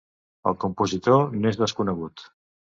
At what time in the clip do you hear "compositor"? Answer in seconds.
0.63-1.23